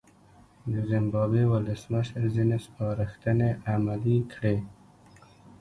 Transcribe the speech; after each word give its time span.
د 0.71 0.73
زیمبابوې 0.89 1.43
ولسمشر 1.53 2.23
ځینې 2.35 2.57
سپارښتنې 2.65 3.49
عملي 3.73 4.17
کړې. 4.33 4.57